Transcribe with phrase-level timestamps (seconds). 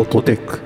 [0.00, 0.60] フォトテック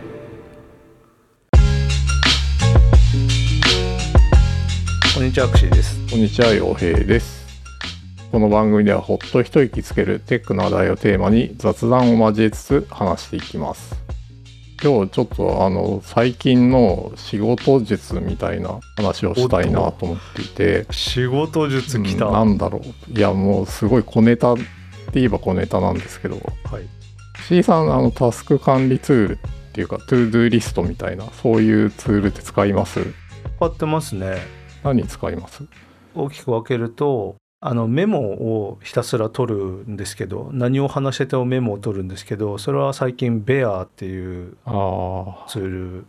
[5.13, 6.09] こんにちは、アクシーです。
[6.09, 7.45] こんにちは陽平です
[8.31, 13.97] この番組ではほっと一息つけるテックの話題をテーマに雑談を交えつつ話していきます
[14.81, 22.27] 今日ちょっとあの最近の仕事術みたいな話をしたいなと思っていて仕事術きた。
[22.27, 24.65] うんなんだろういやもうすごい小ネタって
[25.15, 26.37] 言えば小ネタなんですけど
[26.71, 27.04] はい。
[27.47, 29.39] C さんあのタスク管理ツールっ
[29.73, 33.01] ていうか ToDo リストみたいなそういうツールって使います？
[33.59, 34.39] 使ってますね。
[34.83, 35.65] 何使います？
[36.15, 44.57] 大きく分けると、あのメモをひたすら取るんですけど、何を話しててもメモを取るんですけど、それは最近 Bear っていう
[45.49, 46.07] ツール、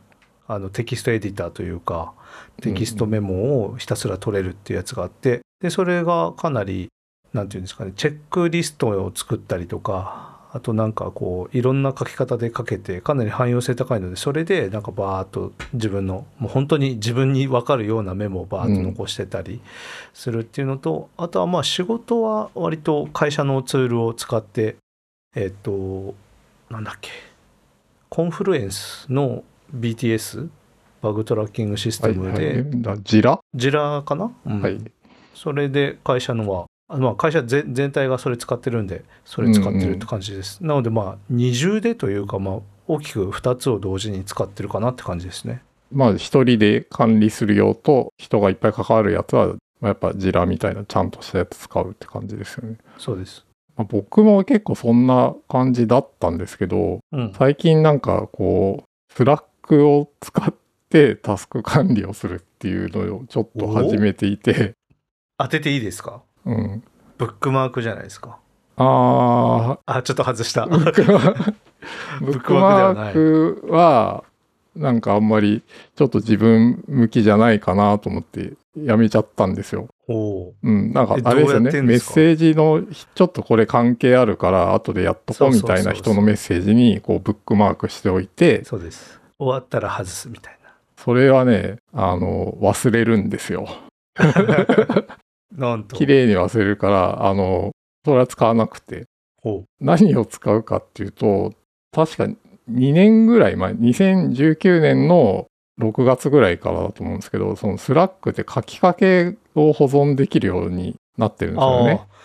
[0.48, 2.14] あのテキストエディターというか、
[2.62, 6.88] テキストメモをひたすら取れるっていうやつがあって、で、それがかなり、
[7.34, 19.60] なんていうんですかね、チェックリストを作ったりとか、あとなんかこういろんな書き方で書けてかなり汎用性高いのでそれでなんかバーッと自分のもう本当に自分に分かるようなメモをバーッと残してたり
[20.14, 24.78] するっていうのと、あとはまあ仕事は割と会社のツールを使って
[25.36, 26.16] えっ、と
[26.70, 27.12] なんだっけ
[28.08, 29.44] コンフルエンスの
[29.76, 30.48] BTS
[31.02, 34.62] バグトラッキングシステムで、はいはい、だジラ、ジラかな、うん。
[34.62, 34.80] はい。
[35.34, 45.64] それで会社のはあまあ会社全全体がそれ使ってるんでそれ使ってるって感じです、なのでまあ二重でというかまあ大きく2つを同時に使ってるかなって感じですね。
[45.92, 52.78] まあ一人で管理する用と人がいっぱい関わるやつは、まあやっぱ Jiraみたいなちゃんとしたやつ使うって感じですよね。
[52.98, 53.46] そうです。
[53.76, 57.34] まあ、僕も結構そんな感じだったんですけど、うん。
[57.38, 60.54] 最近なんかこう、 Slackを使っ
[60.90, 64.74] てタスク管理をするっていうのをちょっと始めていて、
[65.38, 66.84] 当てていいですかうん。
[67.18, 68.38] ブックマークじゃないですか。
[68.78, 70.66] ああちょっと外した。
[70.66, 71.56] ー、ブックマーク、
[72.22, 74.24] ブックマークは、
[74.76, 75.64] なんかあんまり
[75.96, 79.88] ちょっと自分向きじゃないかなと思ってやめちゃったんですよ。
[80.10, 81.82] うん、なんかえあれですよね。
[81.82, 82.84] メッセージの
[83.16, 89.22] ちょっとこれ関係あるから後でやっとこうみたいな人のメッセージにこうブックマークしておいて、そうです。
[89.40, 90.56] 終わったら外すみたい
[91.06, 93.68] それはね、あの、忘れるんですよ。
[95.52, 97.72] ななんと綺麗に忘れるから、あの、
[98.04, 99.06] それは使わなくて。
[99.42, 101.54] ほ何を使うかっていうと、
[101.92, 105.46] 確か2年ぐらい前、2019年の
[105.80, 111.92] 6月ぐらいからだと思うんですけど、その Slackって書きかけを保存できるようになってるんうですよね。
[111.92, 112.16] ああ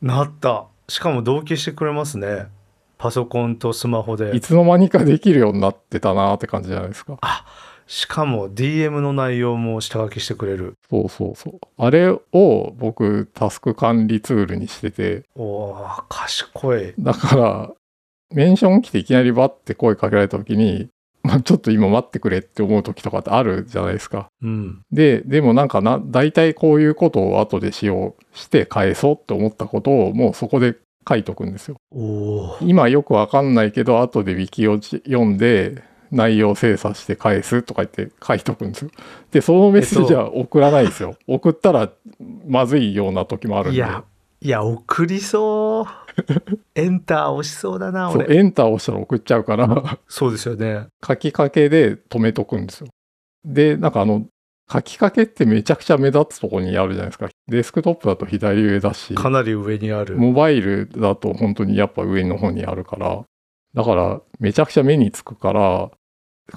[0.00, 2.46] なったしかも同期してくれますね
[2.98, 7.18] パソコンとスマホでいつの間にかできるようになってたなって感じじゃないですか。
[7.86, 11.58] しかも DM の内容も下書きしてくれるそうそうそう。
[11.76, 17.70] あれを僕、タスク管理ツールにしてて、おー賢いだから、
[18.34, 20.88] メンション来ていきなりバッて声かけられた時に、
[21.22, 24.26] まあ、ちょっと今待ってくれって思う時とかってあるじゃないですか。
[24.42, 30.76] うんで、でもなんかな、大体こういうことを後でしようして返そうって思ったことをもうそこで
[31.08, 31.76] 書いとくんですよ。
[32.60, 35.82] 今よくわかんないけど、後でウィキを読んで、
[36.14, 38.90] 内容精査して返すとか言って書いとくんですよ。
[39.30, 41.16] で、そのメッセージは送らないですよ。
[41.26, 41.90] 送ったら
[42.46, 43.76] まずいような書きもあるんで。
[43.76, 44.04] いや
[44.40, 45.86] いや送りそう
[46.74, 52.88] エンター押しそうだな俺エンター押したら送っちゃうから、そうですよね書きかけで止めとくんですよ。
[53.44, 54.26] で、なんかあの、
[54.70, 57.28] 書きかけってめちゃくちゃ目立つとこにあるじゃないですか。
[57.48, 63.24] デスクトップだと左上だし、かなり上にあるモバイルだと本当にやっぱ上の方にあるから、
[63.74, 65.90] だからめちゃくちゃ目につくから、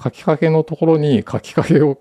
[0.02, 1.98] 書きかけのところに書きかけを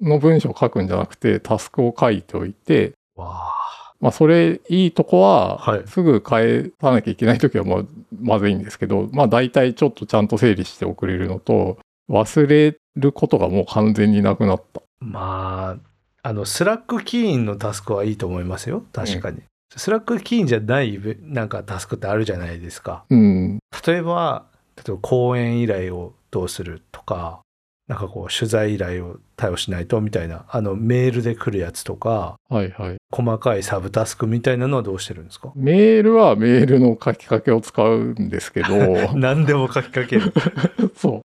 [0.00, 3.52] の文章を書くんじゃなくて、タスクを書いておいて、わ
[4.00, 5.82] まあそれいいとこは、はい。
[5.86, 7.82] すぐ返さなきゃいけないときはまあ
[8.20, 14.80] まずいんですけど、まあ大体ちょっとちゃんと整理して送れるのと、忘れることがもう完全になくなった。
[14.80, 18.84] あまああのスラックキーインのタスクはいいと思いますよ。
[18.92, 19.42] 確かに、
[19.76, 23.04] Slack起因じゃないなんかタスクってあるじゃないですか。
[23.10, 23.58] うん。
[23.86, 27.40] 例えば例えば講演依頼をどうするとか
[27.88, 32.96] なんかこう取材依頼を対応しないとみたいなあのメールで来るやつとかはいはい。
[33.12, 35.50] 細かいサブタスクみたいなのはどうしてるんですか？
[35.56, 38.68] メールはメールの書きかけを使うんですけど、
[39.18, 40.32] 何でも書きかける
[40.94, 41.20] そう。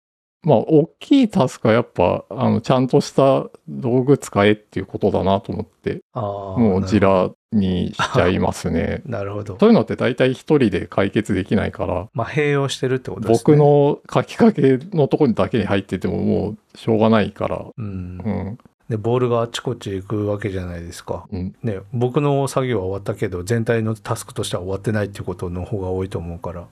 [0.45, 9.01] まあ、大きいタスクはやっぱ、あの、ちゃんとした道具使えっていうことだなと思って、もうジラにしちゃいますね。
[9.07, 9.57] なるほど。
[9.59, 13.43] そういうのって大体一人で解決できないから、まあ併用してるってことですね。
[13.43, 17.85] 僕の書きかけのところにだけに入っててももうしょうがないから、うん。
[17.85, 18.57] うん。
[18.89, 21.25] でボールがあっちこっち行くわけじゃないですか。
[21.31, 26.67] うん、ね僕の作業は終わったけど全体のタスクとしては終わってないっていうことの方が多いと思うから。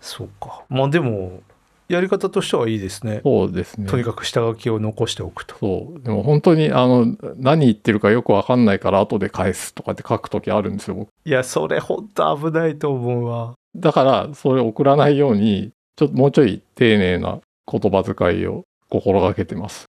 [0.00, 0.62] そうか。
[0.70, 1.42] まあでも
[1.88, 3.22] やり方としてはいいですね。
[3.24, 3.86] そうですね。
[3.86, 5.56] とにかく下書きを残しておくと。
[5.58, 6.00] そう。
[6.02, 10.94] でも本当に、あの、何言ってるかよくわかんないから後で返すとかって書くときあるんですよ。
[10.94, 13.54] 僕いや、それほんと危ないと思うわ。
[13.74, 17.40] だから、それ送らないように、ちょっともうちょい丁寧な
[17.70, 19.86] 言葉遣いを心がけてます。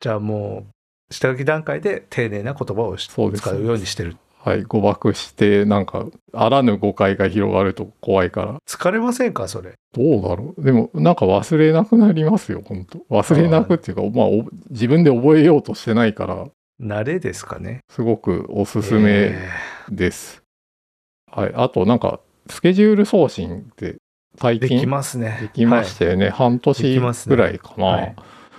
[0.00, 0.66] じゃあも
[1.10, 4.16] う、下書き段階で丁寧な言葉を使うようにしてる。
[4.46, 4.62] はい。
[4.62, 8.58] 誤爆して、なんか、あらぬ誤解が広がると怖いから。
[8.64, 9.48] 疲れませんか？
[9.48, 9.72] それ。
[9.92, 10.62] どうだろう？
[10.62, 16.46] でも、なんか忘れなくなりますよ、本当忘れなくっていうか、まあ、お自分で覚えようとしてないから、
[16.80, 17.80] 慣れですかね。
[17.90, 19.48] すごくおすすめえ
[19.90, 20.44] です。
[21.32, 21.52] はい。
[21.56, 23.96] あと、なんか、スケジュール送信って
[24.38, 25.38] 最ーでき近ますね。
[25.42, 26.30] できましたよね。
[26.30, 28.14] 半で年きますねぐらいかな、はい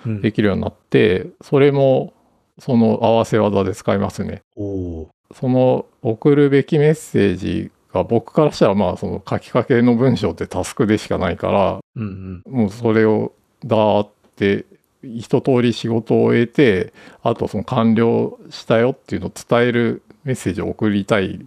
[0.06, 2.14] うんできるようになって、それも、
[2.60, 4.42] その合わせ技で使いますね。
[4.58, 11.80] おおその送るべきメッセージが僕からしたらまあその書きかけの文章ってタスクでしかないからー。
[11.96, 12.54] うんうん。
[12.54, 13.34] もうそれを
[13.66, 14.66] だーって
[15.04, 16.94] 一通り仕事を終えて
[17.24, 21.46] あとその完了したよっていうのを伝えるメッセージを送りたい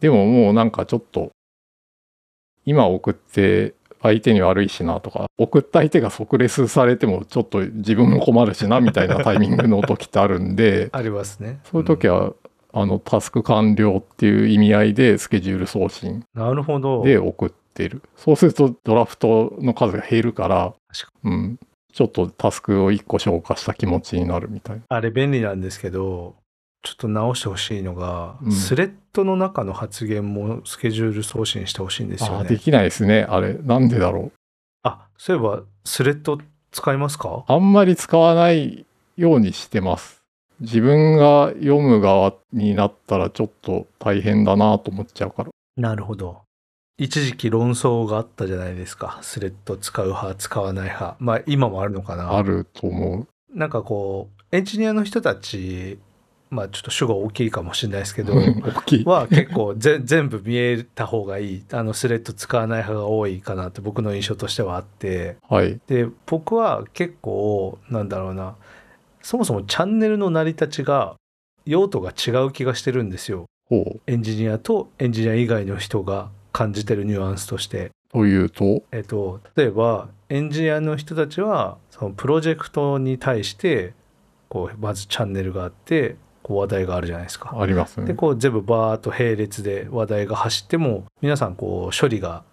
[0.00, 1.30] でももうなんかちょっと
[2.64, 11.60] 今送って相手に悪いしなとか送った相手が即レスされてもちょっと自分も困るしなみたいなタイミングの時ってあるんでありますね。
[11.64, 12.32] そういう時は、
[12.80, 17.02] あのタスク完了っていう意味合いでスケジュール送信うんなるほど。
[17.02, 18.02] で送ってる。
[18.16, 21.58] そうするとドラフトの数が減るから確、うん、
[21.92, 24.82] ちょっとタスクを1個消化した気持ちになるみたいな。
[24.88, 26.34] あれ便利なんですけど、
[26.82, 32.36] ちょっと直してほしいのが、うんスレッドの中の発言もスケジュール送信してほしいんですよね。
[32.38, 33.26] あーできないですね。
[33.28, 33.54] あれ。
[33.54, 34.32] なんでだろう。
[34.84, 36.38] あ、そういえばスレッド
[36.70, 37.44] 使いますか？
[37.48, 38.86] あんまり使わない
[39.16, 40.17] ようにしてます。
[40.60, 45.50] 自分が読む側になったらちょっと大変だなと思っちゃうから。
[45.76, 46.42] なるほど。
[46.98, 49.20] 一時期論争があったじゃないですか。
[49.22, 51.16] スレッド使う派、使わない派。
[51.20, 52.36] まあ今もあるのかな。
[52.36, 53.28] あると思う。
[53.56, 55.98] なんかこう、エンジニアの人たち、
[56.50, 59.04] まあちょっと主語大きいかもしれないですけど、 大きい。
[59.04, 61.64] は結構ぜ全部見えた方がいい。
[61.70, 65.36] あのスレッド使わない派が多いかなって僕の印象としてはあって。
[65.48, 65.78] はい。
[65.86, 68.56] で、僕は結構、なんだろうな、
[69.28, 71.16] そもそもチャンネルの成り立ちが
[71.66, 73.44] 用途が違う気がしてるんですよ。
[74.06, 77.90] エンジニアとエンジニア以外の人が感じてるニュアンスとして。
[78.10, 83.92] というと、えっと、例えばエンジニアの人たちはそのプロジェクトに対して
[84.48, 87.54] こうまずチャンネルがあってこう話題があるじゃないですか。
[87.54, 88.06] ありますね。
[88.06, 92.44] でこう全部バーッと並列で話題が走っても皆さんこう処理が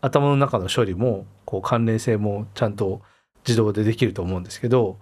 [0.00, 3.02] 頭の中の処理もこう関連性もちゃんと
[3.46, 4.98] 自動でできると思うんですけど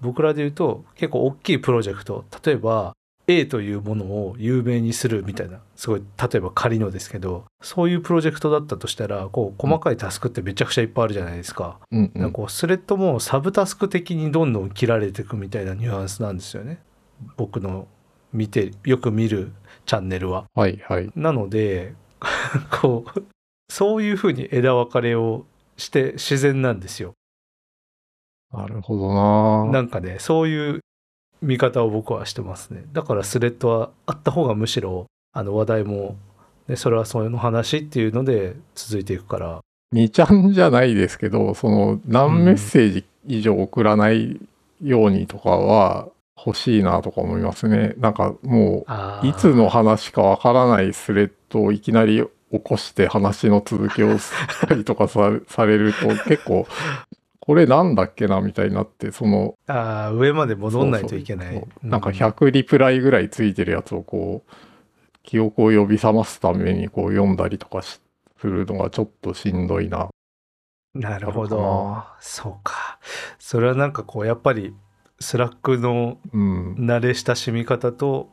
[0.00, 2.94] 僕らで言うと結構大きいプロジェクト例えば
[3.26, 11.78] A というものを有名にするみたいなすごい例えば仮のですけどそういうプロジェクトだったとしたらこう細かいタスクってめちゃくちゃいっぱいあるじゃないですか。
[11.90, 12.20] うんうん。
[12.20, 16.80] なんかこうスレッドもサブタスク的にどんどん切られていくみたいなニュアンスなんですよね
[17.36, 17.88] 僕の
[18.32, 19.52] 見てよく見る
[19.86, 20.44] チャンネルは。
[20.54, 21.10] はいはい。
[21.16, 21.94] なので
[22.82, 23.22] こう
[23.70, 25.46] そういうふうに枝分かれを
[25.78, 27.14] して自然なんですよ。
[28.56, 29.14] なるほど
[29.66, 30.80] ななんかねそういう
[31.42, 32.84] 見方を僕はしてますね。
[32.92, 36.16] だからスレッドはあった方がむしろあの話題も、
[36.68, 39.60] ね、それはその話っていうので続いていくから。
[39.94, 44.40] 2ちゃんじゃないですけど、その何メッセージ以上送らない
[44.82, 47.94] ようにとかは欲しいなとか思いますね。
[47.98, 48.84] なんかも
[49.22, 54.30] う、いつの話かわからないスレッドをいきなり起こして話の続きをし
[54.66, 56.66] たりとかさされると結構、
[57.46, 61.62] これなんだっけなみたいになって、その、あー上まで戻んないといけない。
[61.82, 64.52] なんか100リプライぐらいついてるやつをこう、
[65.24, 68.00] 記憶を呼び覚ますためにこう読んだりとかし
[68.40, 70.08] するのがちょっとしんどいな。
[70.94, 72.14] なるほどな。
[72.18, 72.98] そうか。
[73.38, 74.74] それはなんかこうやっぱり
[75.20, 76.74] Slackのうん。
[76.76, 78.30] 慣れ親しみ方と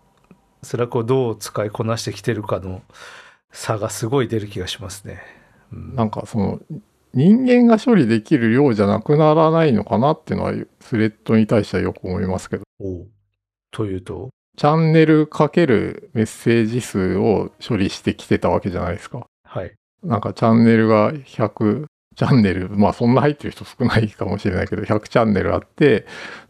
[0.63, 2.81] Slackをどう使いこなしてきてるかの
[3.51, 5.21] 差がすごい出る気がしますね。
[5.73, 6.59] うんなんかその
[7.13, 12.63] 人間が処理できる量じゃなくならないのかなっていうのはスレッドに対してはよく思いますけど
[13.71, 14.29] というと？
[14.57, 19.25] チャンネルかけるメッセージ数を処理してきてたわけじゃないですか。
[19.43, 19.73] はい。
[20.03, 26.05] なんかチャンネルが100チャンネルまあそんな入ってる人少ないかもしれないけど100チャンネルあって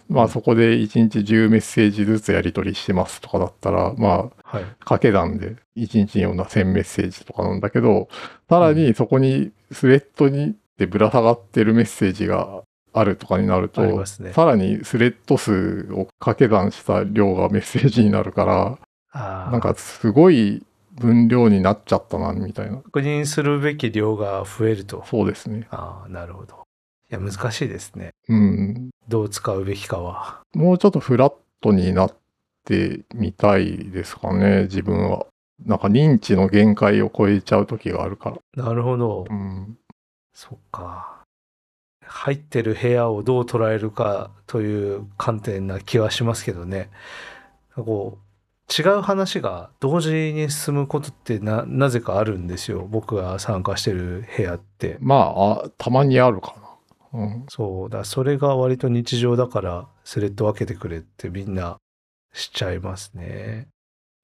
[0.10, 4.32] まあそこで1日10メッセージずつやり取りしてますとかだったらまあはい。
[4.80, 8.10] 掛け算で1日に読んだ1000メッセージとかなんだけど、
[8.50, 14.34] さらにそこにスレッドにでぶら下がってるメッセージがあるとかになると、ね。
[14.34, 18.80] さらにスレッド数を掛け算した量がメッセージになるから、
[19.52, 22.78] なんかすごい分量になっちゃったな、みたいな。
[22.78, 25.04] 確認するべき量が増えると。
[25.08, 25.68] そうですね。
[25.72, 26.62] ああ、なるほど。
[27.12, 28.90] いや難しいですねうん。
[29.10, 32.14] どう使うべきかはもうちょっとフラットになっ
[32.64, 35.26] てみたいですかね、自分は。
[35.66, 38.64] なんか認知の限界を超えちゃう時があるから。
[38.64, 39.78] なるほどうん。
[40.34, 41.22] そっか
[42.12, 46.90] 入ってる部屋をどう捉えるかという観点な気はしますけどね
[47.76, 48.32] こう
[48.72, 56.56] 違う話が同時に進むことってななぜかあるんですよ僕が参加してる部屋ってまああ、たまにあるか
[57.14, 57.20] な。
[57.20, 57.46] うん。
[57.50, 61.78] そうだそれが割と日常だからスレッド分けてくれってみんな
[62.34, 63.68] しちゃいますね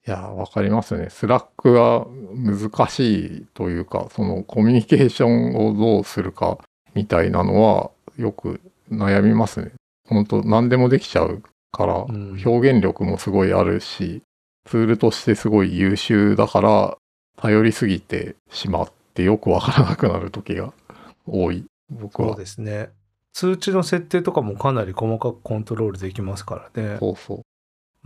[0.08, 1.10] いや、わかりますね。
[1.10, 6.60] Slackは難しいというか、そのコミュニケーションをどうするか
[6.94, 9.74] みたいなのはよく悩みますね。
[10.08, 14.22] 本当何でもできちゃうから、うん表現力もすごいあるし、
[14.66, 16.98] ツールとしてすごい優秀だから、
[17.36, 20.72] 頼りすぎてしまってよくわからなくなる時が
[21.26, 21.66] 多い。
[21.90, 22.38] 僕はそう。
[22.38, 22.90] ですね
[23.34, 27.42] 通知の設定とかもかなり細かくコントロールできますからねそうそう。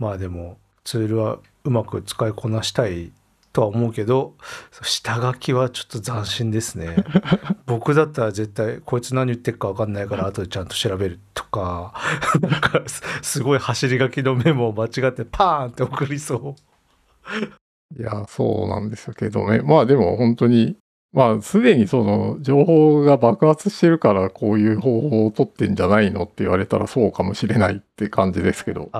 [0.02, 3.12] まあでもツールはうまく使いこなしたい
[3.52, 4.34] とは思うけど
[4.82, 6.96] 下書きはちょっと斬新ですね
[7.66, 11.94] 僕だったら絶対こいつ何言ってるか分かんないから後でちゃんと調べるとか
[12.40, 17.52] なんかすすごい走り書きのメモを間違ってパーンって送りそう
[17.96, 19.60] いや、そうなんですけどね。
[19.60, 20.76] まあでも本当に、
[21.12, 28.98] まあすでにその情報が爆発してるからこういう方法を取ってんじゃないのって言われたらそうかもしれないって感じですけど、う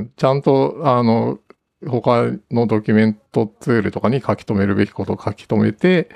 [0.00, 1.40] ん、ちゃんとあの、
[1.86, 6.10] 他のドキュメントツールとかに書き留めるべきことを書き留めて、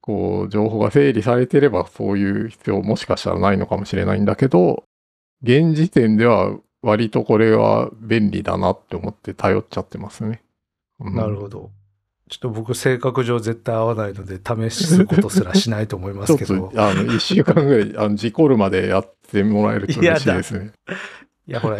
[0.00, 4.84] こう、情報が整理されてればそういう必要もしかしたらないのかもしれないんだけど、
[5.42, 10.42] 現時点では割とこれは便利だなって思って頼っちゃってますね。
[10.98, 11.14] うん。
[11.14, 11.70] なるほど
[12.30, 16.68] ちょっと僕性格上絶対合わないので試すことすらしないと思いまちょっすけど。
[16.72, 20.72] と、あの、一週間ぐらい、あの、事故るまでやってもらえると嬉しいですね。
[21.48, 21.78] いやほら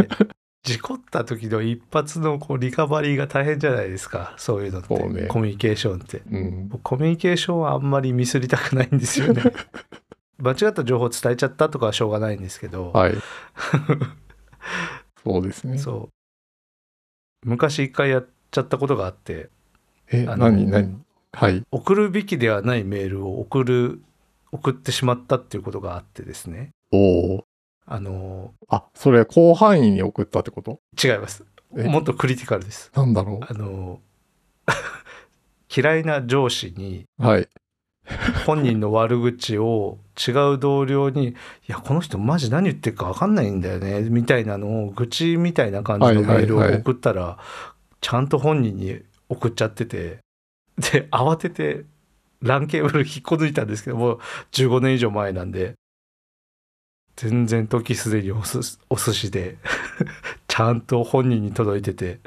[0.64, 4.34] 事故った時の一発のこうリカバリーが大変じゃないですか。
[4.36, 4.94] そういうのって。
[5.08, 5.22] ね。
[5.28, 6.22] コミュニケーションって。
[6.30, 6.68] うん。
[6.68, 9.42] 僕コミュニケーションはあんまりミスりたくないんですよね。
[10.38, 13.14] 間違った情報を伝えちゃったとかはしょうがないんですけど、はい。
[15.24, 15.78] そうですね。
[15.78, 16.10] そ
[17.44, 17.48] う。
[17.48, 19.48] 昔一回やっちゃったことがあって
[20.12, 21.04] え、何、何？
[21.32, 21.62] はい。
[21.70, 24.02] 送るべきではないメールを送る
[24.52, 26.70] 送ってしまったっていうことがあってですね。
[26.92, 27.44] おお。
[27.86, 30.80] あのあ、それ広範囲に送ったってこと？
[31.02, 31.44] 違います。
[31.76, 31.84] え？
[31.84, 32.90] もっとクリティカルです。
[32.94, 34.00] なんだろあの
[35.74, 37.48] 嫌いな上司にうはい。
[38.44, 41.34] 本人の悪口を違う同僚に「い
[41.68, 46.66] やこの人マジ何言ってるか分かんないんだよね」みたいなのを愚痴みたいな感じのメールをはい。
[46.66, 47.38] はいはい送ったら、
[48.00, 50.18] ちゃんと本人に送っちゃってて
[50.76, 51.84] で慌てて
[52.42, 54.20] LAN ケーブル 引っこ抜いたんですけどもう
[54.52, 55.74] 15年以上前なんで
[57.16, 59.56] 全然時すでにおすお寿司で
[60.48, 62.20] ちゃんと本人に届いてて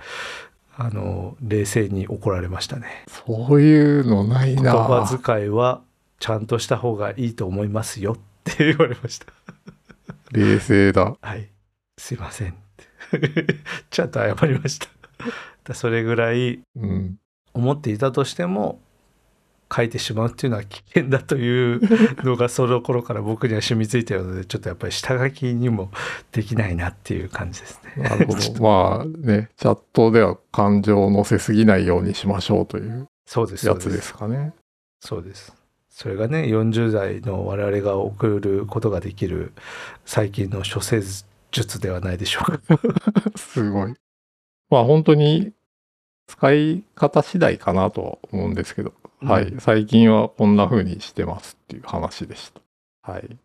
[0.75, 3.03] あの冷静に怒られましたね。
[3.07, 4.71] そういうのない言な。
[4.71, 5.81] 葉遣いは
[6.19, 9.27] ちゃんとした方がいいと思いますよって言われました。
[10.31, 11.15] 冷静だ。
[11.21, 11.49] はい。
[11.97, 12.55] すいませんっ
[13.11, 13.57] て。
[13.91, 14.87] ちゃんと謝りました。
[15.63, 17.17] だそれぐらいうん。
[17.53, 18.79] 思っていたとしても
[19.75, 21.81] 書いてしまうっていうのは危険だという
[22.23, 25.89] のがその頃から僕には染みついてるのでちょっとやっぱり下書きにも
[26.31, 28.03] できないなっていう感じですね。
[28.03, 28.63] なるほど。
[28.63, 33.67] まあね、チャットでは感情を乗せすぎないようにしましょうというそうです。
[33.67, 34.53] やつですかね。
[34.99, 35.55] そうです。
[35.89, 39.53] それがね40代の我々が送ることができる
[40.05, 41.01] 最近の処世
[41.51, 42.79] 術ではないでしょうか。
[43.37, 43.93] すごい。
[44.69, 45.51] まあ本当に
[46.27, 49.59] 使い方次第かなとは思うんですけど、はいうん。
[49.59, 53.11] 最近はこんな風にしてますっていう話でした。
[53.11, 53.37] はい。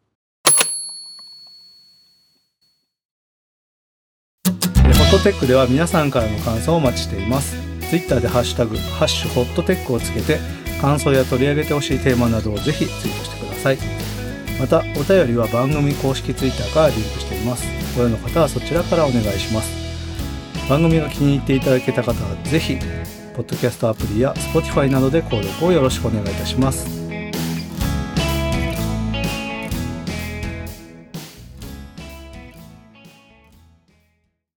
[4.47, 7.57] ホットテックでは皆さんからの感想をお待ちしています。
[7.89, 10.39] ツイッターでハッシュタグ、ハッシュホットテックをつけて、
[10.81, 13.79] 感想や取り上げてほしいテーマなどをぜひツイートしてください。
[14.61, 17.65] また、お便りは番組公式ツイッターからリンクしています。
[17.97, 19.88] ご用の方はそちらからお願いします。
[20.69, 22.77] 番組が気に入っていただけた方はぜひ、
[23.35, 26.98] ポッドキャストアプリや Spotify などで購読をよろしくお願いいたします。